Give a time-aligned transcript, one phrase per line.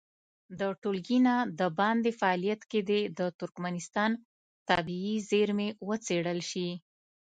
[0.59, 4.11] د ټولګي نه د باندې فعالیت کې دې د ترکمنستان
[4.69, 6.69] طبیعي زېرمې وڅېړل شي.